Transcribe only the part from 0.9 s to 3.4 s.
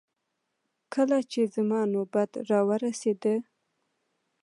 کله چې زما نوبت راورسېد.